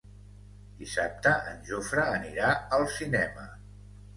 Dissabte 0.77 1.35
en 1.51 1.61
Jofre 1.67 2.07
anirà 2.17 2.51
al 2.79 2.89
cinema. 2.99 3.47